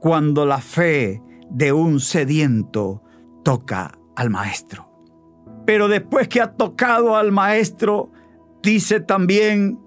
[0.00, 3.02] cuando la fe de un sediento
[3.44, 4.88] toca al maestro.
[5.66, 8.10] Pero después que ha tocado al maestro,
[8.62, 9.78] dice también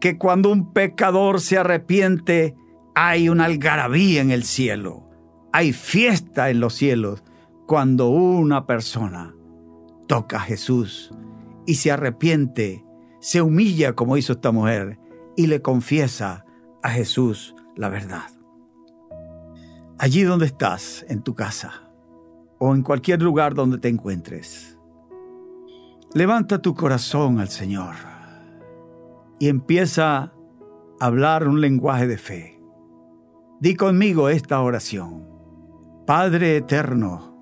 [0.00, 2.56] que cuando un pecador se arrepiente,
[2.94, 5.08] hay una algarabía en el cielo,
[5.52, 7.22] hay fiesta en los cielos
[7.66, 9.34] cuando una persona
[10.06, 11.12] toca a Jesús
[11.66, 12.84] y se arrepiente,
[13.20, 15.00] se humilla como hizo esta mujer
[15.36, 16.44] y le confiesa
[16.82, 18.30] a Jesús la verdad.
[19.98, 21.90] Allí donde estás, en tu casa
[22.58, 24.78] o en cualquier lugar donde te encuentres,
[26.14, 28.15] levanta tu corazón al Señor
[29.38, 30.32] y empieza a
[31.00, 32.60] hablar un lenguaje de fe.
[33.60, 35.26] Di conmigo esta oración.
[36.06, 37.34] Padre eterno,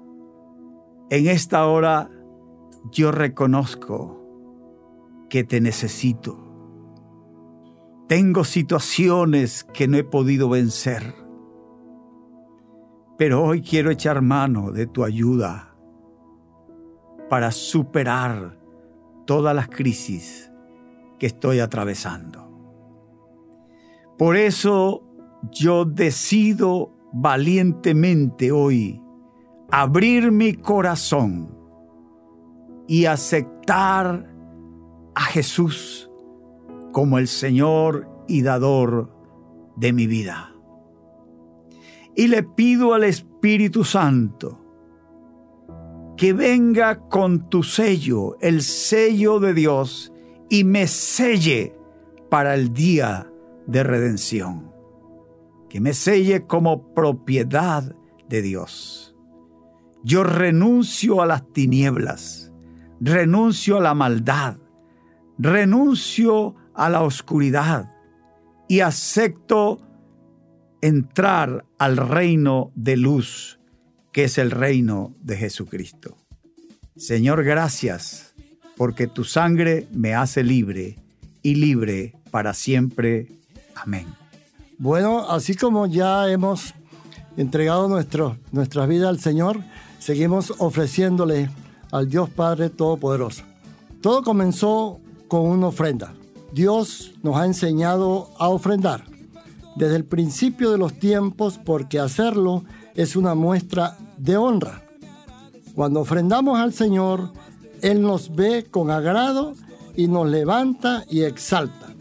[1.11, 2.11] en esta hora
[2.90, 4.20] yo reconozco
[5.28, 6.45] que te necesito
[8.07, 11.14] tengo situaciones que no he podido vencer.
[13.16, 15.74] Pero hoy quiero echar mano de tu ayuda
[17.30, 18.59] para superar
[19.24, 20.53] todas las crisis
[21.27, 22.45] estoy atravesando.
[24.18, 25.03] Por eso
[25.51, 29.01] yo decido valientemente hoy
[29.70, 31.57] abrir mi corazón
[32.87, 34.33] y aceptar
[35.14, 36.11] a Jesús
[36.93, 39.12] como el Señor y dador
[39.77, 40.55] de mi vida.
[42.14, 44.61] Y le pido al Espíritu Santo
[46.16, 50.12] que venga con tu sello, el sello de Dios,
[50.55, 51.76] y me selle
[52.30, 53.28] para el día
[53.66, 54.72] de redención.
[55.68, 57.96] Que me selle como propiedad
[58.28, 59.16] de Dios.
[60.05, 62.52] Yo renuncio a las tinieblas,
[63.00, 64.59] renuncio a la maldad,
[65.38, 67.88] renuncio a la oscuridad
[68.68, 69.80] y acepto
[70.82, 73.59] entrar al reino de luz,
[74.12, 76.16] que es el reino de Jesucristo.
[76.94, 78.24] Señor, gracias,
[78.77, 80.97] porque tu sangre me hace libre
[81.43, 83.29] y libre para siempre.
[83.75, 84.07] Amén.
[84.79, 86.75] Bueno, así como ya hemos
[87.37, 89.61] entregado nuestro, nuestras vidas al Señor,
[89.99, 91.51] seguimos ofreciéndole
[91.93, 93.45] al Dios Padre Todopoderoso.
[94.01, 96.12] Todo comenzó con una ofrenda.
[96.53, 99.05] Dios nos ha enseñado a ofrendar
[99.77, 102.64] desde el principio de los tiempos porque hacerlo
[102.95, 104.83] es una muestra de honra.
[105.75, 107.33] Cuando ofrendamos al Señor,
[107.85, 109.53] Él nos ve con agrado
[109.95, 111.93] y nos levanta y exalta.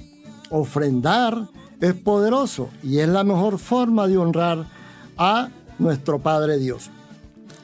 [0.50, 1.50] Ofrendar
[1.82, 4.66] es poderoso y es la mejor forma de honrar
[5.18, 6.90] a nuestro Padre Dios.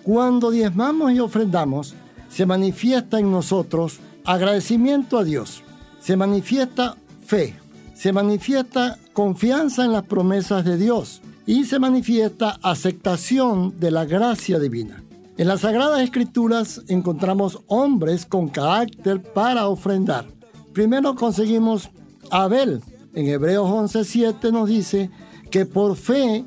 [0.03, 1.95] Cuando diezmamos y ofrendamos,
[2.27, 5.63] se manifiesta en nosotros agradecimiento a Dios,
[6.01, 7.55] se manifiesta fe,
[7.93, 14.59] se manifiesta confianza en las promesas de Dios y se manifiesta aceptación de la gracia
[14.59, 15.03] divina.
[15.39, 20.25] En las Sagradas Escrituras encontramos hombres con carácter para ofrendar.
[20.73, 21.89] Primero conseguimos
[22.29, 22.81] Abel.
[23.13, 25.09] En Hebreos 11:7 nos dice
[25.49, 26.43] que por fe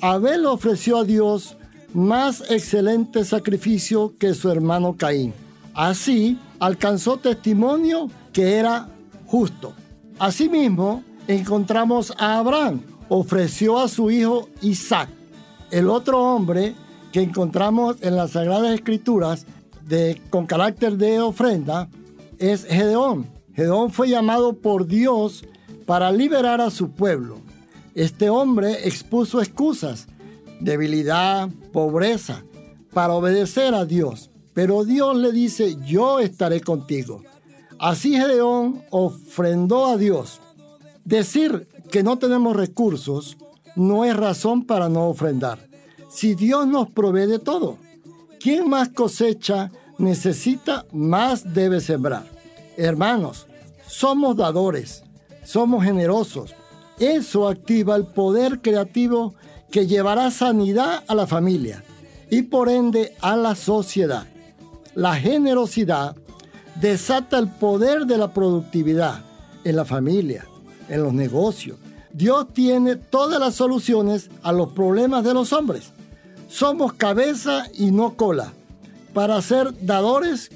[0.00, 1.56] Abel ofreció a Dios
[1.92, 5.34] más excelente sacrificio que su hermano Caín.
[5.74, 8.88] Así alcanzó testimonio que era
[9.26, 9.72] justo.
[10.20, 12.80] Asimismo, encontramos a Abraham.
[13.08, 15.08] Ofreció a su hijo Isaac.
[15.72, 16.76] El otro hombre
[17.12, 19.46] que encontramos en las Sagradas Escrituras
[19.86, 21.88] de, con carácter de ofrenda
[22.38, 23.26] es Gedeón.
[23.54, 25.44] Gedeón fue llamado por Dios
[25.86, 27.38] para liberar a su pueblo.
[27.94, 30.08] Este hombre expuso excusas,
[30.60, 32.44] debilidad, pobreza,
[32.92, 34.30] para obedecer a Dios.
[34.52, 37.22] Pero Dios le dice, yo estaré contigo.
[37.78, 40.40] Así Gedeón ofrendó a Dios.
[41.04, 43.36] Decir que no tenemos recursos
[43.76, 45.66] no es razón para no ofrendar
[46.16, 47.76] si Dios nos provee de todo?
[48.40, 52.24] Quien más cosecha necesita, más debe sembrar.
[52.78, 53.46] Hermanos,
[53.86, 55.04] somos dadores,
[55.44, 56.54] somos generosos.
[56.98, 59.34] Eso activa el poder creativo
[59.70, 61.84] que llevará sanidad a la familia
[62.30, 64.26] y por ende a la sociedad.
[64.94, 66.16] La generosidad
[66.80, 69.22] desata el poder de la productividad
[69.64, 70.46] en la familia,
[70.88, 71.76] en los negocios.
[72.10, 75.92] Dios tiene todas las soluciones a los problemas de los hombres.
[76.48, 78.52] Somos cabeza y no cola,
[79.12, 80.50] para ser dadores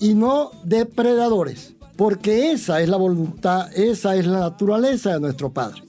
[0.00, 5.82] y no depredadores, porque esa es la voluntad, esa es la naturaleza de nuestro Padre.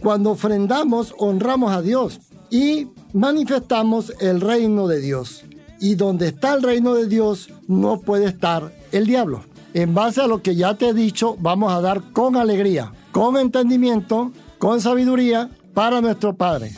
[0.00, 2.20] Cuando ofrendamos, honramos a Dios
[2.50, 5.44] y manifestamos el reino de Dios.
[5.80, 9.42] Y donde está el reino de Dios, no puede estar el diablo.
[9.74, 13.36] En base a lo que ya te he dicho, vamos a dar con alegría, con
[13.36, 16.72] entendimiento, con sabiduría para nuestro Padre.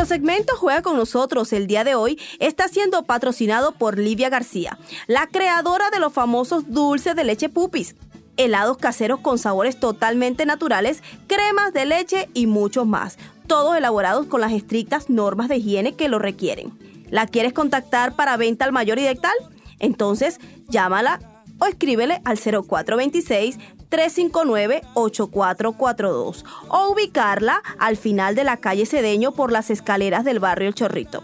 [0.00, 4.78] Nuestro segmento Juega con nosotros el día de hoy está siendo patrocinado por Livia García,
[5.06, 7.96] la creadora de los famosos dulces de leche pupis,
[8.38, 14.40] helados caseros con sabores totalmente naturales, cremas de leche y muchos más, todos elaborados con
[14.40, 16.72] las estrictas normas de higiene que lo requieren.
[17.10, 19.36] ¿La quieres contactar para venta al mayor y tal?
[19.80, 20.40] Entonces,
[20.70, 21.20] llámala
[21.58, 23.58] o escríbele al 0426
[23.90, 30.74] 359-8442 o ubicarla al final de la calle Cedeño por las escaleras del barrio El
[30.74, 31.22] Chorrito.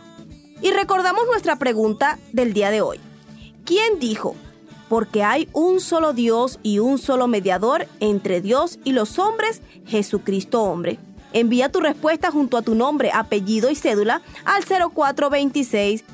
[0.60, 3.00] Y recordamos nuestra pregunta del día de hoy.
[3.64, 4.34] ¿Quién dijo?
[4.88, 10.62] Porque hay un solo Dios y un solo mediador entre Dios y los hombres, Jesucristo
[10.62, 10.98] hombre.
[11.32, 16.04] Envía tu respuesta junto a tu nombre, apellido y cédula al 0426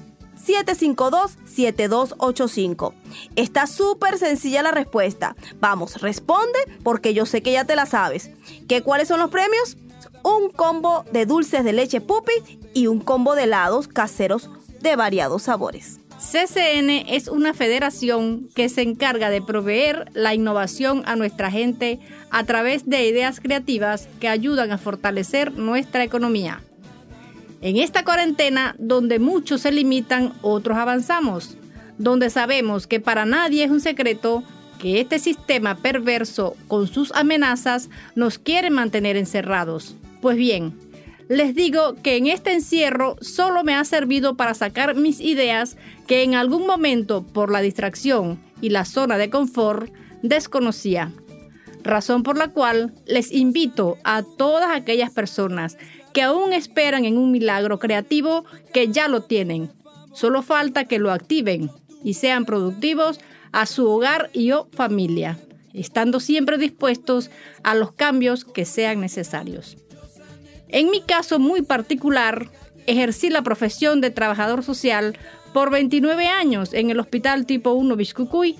[1.56, 2.94] 752-7285.
[3.36, 5.36] Está súper sencilla la respuesta.
[5.60, 8.30] Vamos, responde porque yo sé que ya te la sabes.
[8.68, 9.76] ¿Qué cuáles son los premios?
[10.22, 12.32] Un combo de dulces de leche pupi
[12.74, 14.50] y un combo de helados caseros
[14.80, 15.98] de variados sabores.
[16.22, 21.98] CCN es una federación que se encarga de proveer la innovación a nuestra gente
[22.30, 26.62] a través de ideas creativas que ayudan a fortalecer nuestra economía.
[27.62, 31.56] En esta cuarentena, donde muchos se limitan, otros avanzamos,
[31.96, 34.42] donde sabemos que para nadie es un secreto
[34.80, 39.94] que este sistema perverso con sus amenazas nos quiere mantener encerrados.
[40.20, 40.76] Pues bien,
[41.28, 45.76] les digo que en este encierro solo me ha servido para sacar mis ideas
[46.08, 49.92] que en algún momento por la distracción y la zona de confort
[50.22, 51.12] desconocía.
[51.84, 55.76] razón por la cual les invito a todas aquellas personas
[56.12, 59.70] que aún esperan en un milagro creativo que ya lo tienen.
[60.12, 61.70] Solo falta que lo activen
[62.04, 63.20] y sean productivos
[63.52, 65.38] a su hogar y o familia,
[65.72, 67.30] estando siempre dispuestos
[67.62, 69.76] a los cambios que sean necesarios.
[70.68, 72.48] En mi caso muy particular,
[72.86, 75.18] ejercí la profesión de trabajador social
[75.52, 78.56] por 29 años en el Hospital Tipo 1 Biscucuy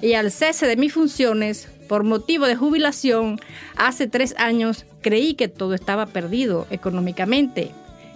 [0.00, 3.40] y al cese de mis funciones por motivo de jubilación
[3.76, 7.72] hace tres años creí que todo estaba perdido económicamente,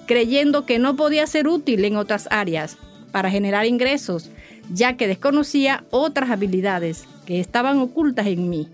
[0.07, 2.79] creyendo que no podía ser útil en otras áreas
[3.11, 4.31] para generar ingresos,
[4.73, 8.69] ya que desconocía otras habilidades que estaban ocultas en mí,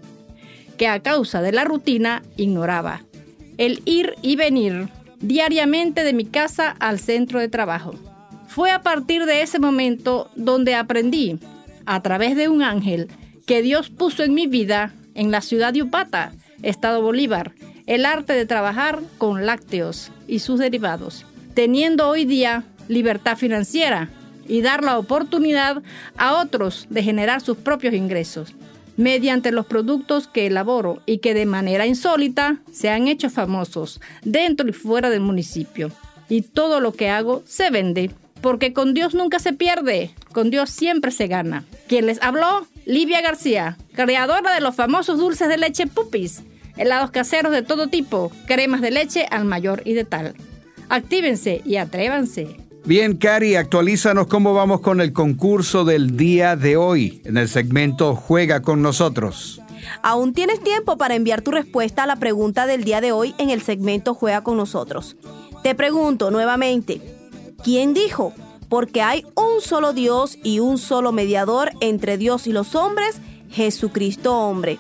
[0.77, 3.01] que a causa de la rutina ignoraba.
[3.57, 7.95] El ir y venir diariamente de mi casa al centro de trabajo.
[8.49, 11.39] Fue a partir de ese momento donde aprendí,
[11.87, 13.09] a través de un ángel,
[13.51, 16.31] que Dios puso en mi vida en la ciudad de Upata,
[16.63, 17.51] Estado Bolívar,
[17.89, 24.09] el arte de trabajar con lácteos y sus derivados, teniendo hoy día libertad financiera
[24.47, 25.83] y dar la oportunidad
[26.17, 28.55] a otros de generar sus propios ingresos
[28.97, 34.69] mediante los productos que elaboro y que de manera insólita se han hecho famosos dentro
[34.69, 35.91] y fuera del municipio.
[36.29, 40.71] Y todo lo que hago se vende, porque con Dios nunca se pierde, con Dios
[40.71, 41.65] siempre se gana.
[41.89, 46.43] Quien les habló, Livia García, creadora de los famosos dulces de leche pupis,
[46.77, 50.35] helados caseros de todo tipo, cremas de leche al mayor y de tal.
[50.89, 52.57] Actívense y atrévanse.
[52.85, 58.17] Bien, Cari, actualízanos cómo vamos con el concurso del día de hoy en el segmento
[58.17, 59.63] Juega con nosotros.
[60.03, 63.51] Aún tienes tiempo para enviar tu respuesta a la pregunta del día de hoy en
[63.51, 65.17] el segmento Juega con nosotros.
[65.63, 67.01] Te pregunto nuevamente,
[67.63, 68.35] ¿quién dijo?
[68.71, 74.35] Porque hay un solo Dios y un solo mediador entre Dios y los hombres, Jesucristo
[74.35, 74.79] hombre.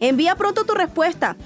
[0.00, 1.36] Envía pronto tu respuesta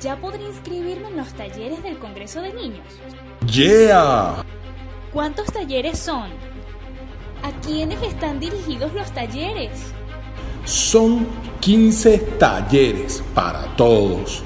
[0.00, 2.86] Ya podré inscribirme en los talleres del Congreso de Niños.
[3.46, 4.42] ¡Yeah!
[5.16, 6.28] ¿Cuántos talleres son?
[7.42, 9.70] ¿A quiénes están dirigidos los talleres?
[10.66, 11.26] Son
[11.60, 14.42] 15 talleres para todos.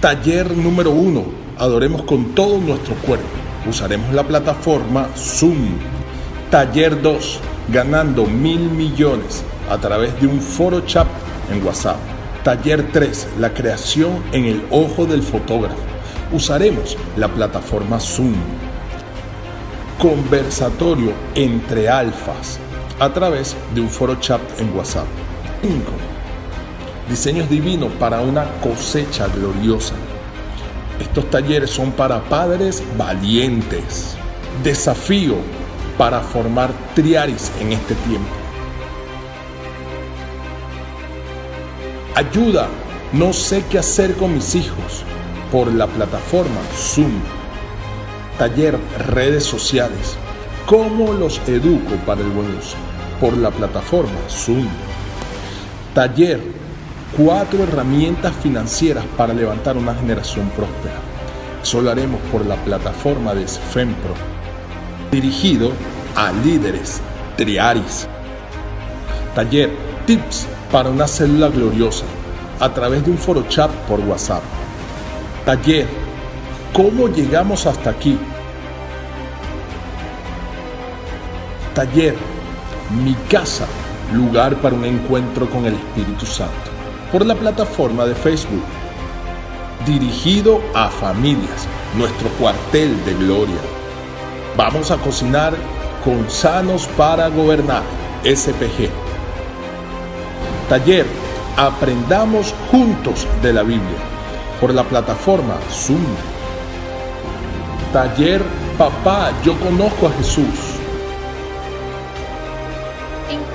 [0.00, 1.24] Taller número 1.
[1.58, 3.26] Adoremos con todo nuestro cuerpo.
[3.68, 5.76] Usaremos la plataforma Zoom.
[6.48, 7.40] Taller 2.
[7.72, 11.08] Ganando mil millones a través de un foro chat
[11.50, 11.96] en WhatsApp.
[12.44, 13.30] Taller 3.
[13.40, 15.82] La creación en el ojo del fotógrafo.
[16.30, 18.36] Usaremos la plataforma Zoom
[20.02, 22.58] conversatorio entre alfas
[22.98, 25.06] a través de un foro chat en WhatsApp.
[25.62, 25.76] 5.
[27.08, 29.94] Diseños divinos para una cosecha gloriosa.
[30.98, 34.16] Estos talleres son para padres valientes.
[34.64, 35.36] Desafío
[35.96, 38.34] para formar triaris en este tiempo.
[42.16, 42.66] Ayuda,
[43.12, 45.04] no sé qué hacer con mis hijos
[45.52, 47.41] por la plataforma Zoom
[48.38, 48.78] taller
[49.08, 50.16] redes sociales.
[50.66, 52.76] ¿Cómo los educo para el buen uso?
[53.20, 54.66] Por la plataforma Zoom.
[55.94, 56.40] Taller,
[57.16, 60.96] cuatro herramientas financieras para levantar una generación próspera.
[61.62, 64.14] Eso lo haremos por la plataforma de FEMPRO,
[65.10, 65.72] dirigido
[66.16, 67.00] a líderes
[67.36, 68.08] triaris.
[69.34, 69.70] Taller,
[70.06, 72.04] tips para una célula gloriosa
[72.60, 74.42] a través de un foro chat por WhatsApp.
[75.44, 75.86] Taller,
[76.72, 78.18] ¿cómo llegamos hasta aquí?
[81.74, 82.14] Taller,
[83.02, 83.66] mi casa,
[84.12, 86.70] lugar para un encuentro con el Espíritu Santo,
[87.10, 88.62] por la plataforma de Facebook.
[89.86, 91.66] Dirigido a familias,
[91.96, 93.60] nuestro cuartel de gloria.
[94.56, 95.54] Vamos a cocinar
[96.04, 97.82] con Sanos para Gobernar,
[98.22, 98.90] SPG.
[100.68, 101.06] Taller,
[101.56, 103.98] aprendamos juntos de la Biblia,
[104.60, 106.31] por la plataforma Zoom.
[107.92, 108.42] Taller,
[108.78, 110.72] papá, yo conozco a Jesús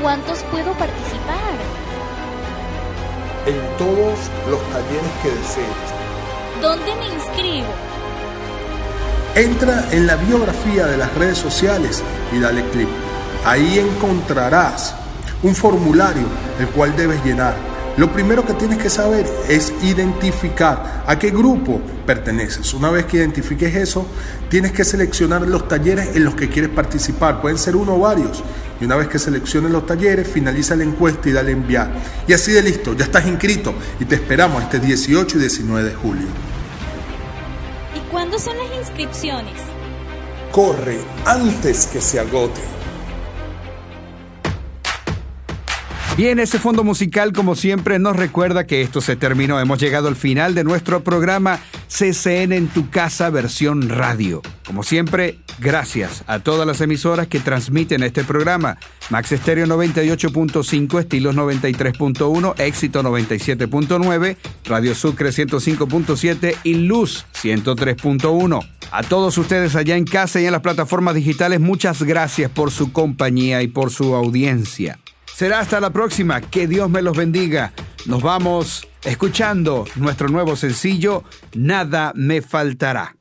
[0.01, 1.53] cuántos puedo participar?
[3.45, 4.19] En todos
[4.49, 5.67] los talleres que desees.
[6.61, 7.67] ¿Dónde me inscribo?
[9.35, 12.87] Entra en la biografía de las redes sociales y dale clic.
[13.45, 14.95] Ahí encontrarás
[15.43, 16.25] un formulario
[16.59, 17.55] el cual debes llenar.
[17.97, 22.71] Lo primero que tienes que saber es identificar a qué grupo perteneces.
[22.75, 24.05] Una vez que identifiques eso,
[24.49, 27.41] tienes que seleccionar los talleres en los que quieres participar.
[27.41, 28.43] Pueden ser uno o varios.
[28.79, 31.89] Y una vez que selecciones los talleres, finaliza la encuesta y dale enviar.
[32.27, 35.95] Y así de listo, ya estás inscrito y te esperamos este 18 y 19 de
[35.95, 36.27] julio.
[37.95, 39.55] ¿Y cuándo son las inscripciones?
[40.51, 42.76] Corre antes que se agote.
[46.17, 49.59] Bien, ese fondo musical, como siempre, nos recuerda que esto se terminó.
[49.59, 51.59] Hemos llegado al final de nuestro programa
[51.89, 54.41] CCN en tu casa, versión radio.
[54.65, 58.79] Como siempre, gracias a todas las emisoras que transmiten este programa.
[59.11, 68.67] Max Estéreo 98.5, Estilos 93.1, Éxito 97.9, Radio Sucre 105.7 y Luz 103.1.
[68.89, 72.91] A todos ustedes allá en casa y en las plataformas digitales, muchas gracias por su
[72.91, 74.97] compañía y por su audiencia.
[75.37, 76.41] Será hasta la próxima.
[76.41, 77.71] Que Dios me los bendiga.
[78.07, 81.23] Nos vamos escuchando nuestro nuevo sencillo,
[81.53, 83.16] Nada me faltará.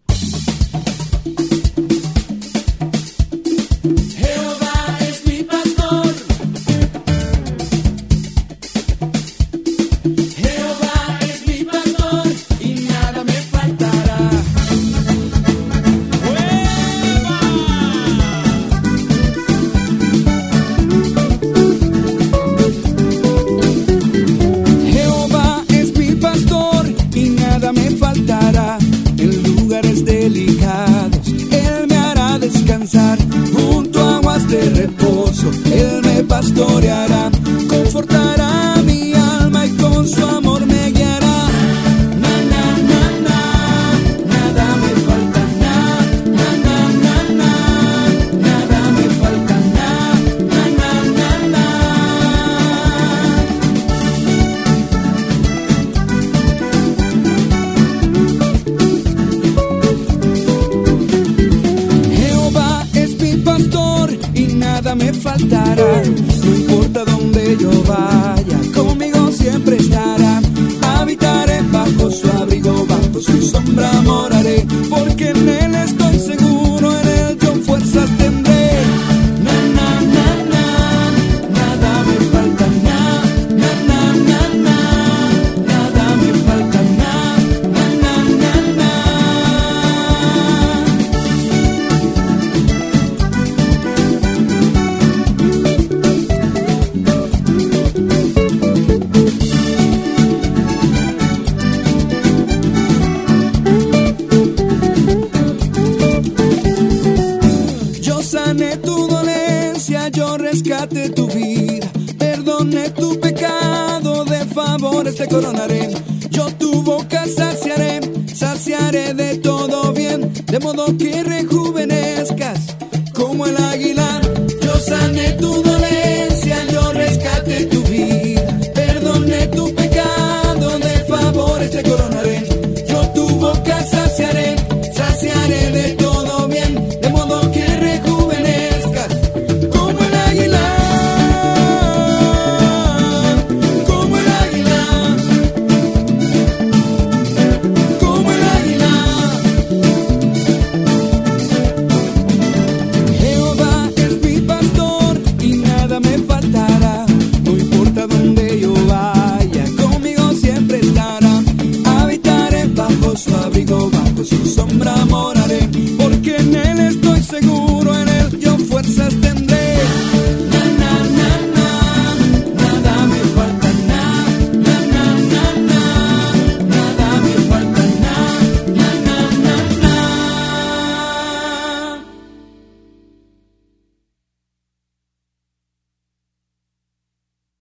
[73.16, 74.05] Abrigo, bajo su sombra